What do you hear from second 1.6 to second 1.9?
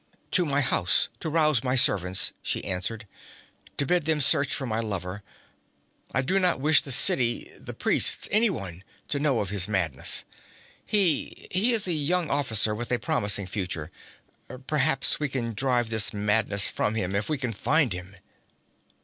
my